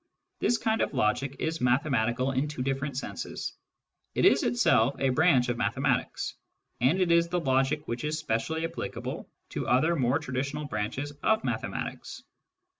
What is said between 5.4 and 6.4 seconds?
of mathematics,